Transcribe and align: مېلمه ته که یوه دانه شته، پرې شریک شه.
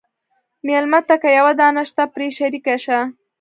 مېلمه 0.67 0.99
ته 1.07 1.15
که 1.21 1.29
یوه 1.37 1.53
دانه 1.59 1.83
شته، 1.89 2.03
پرې 2.13 2.27
شریک 2.37 2.65
شه. 2.83 2.99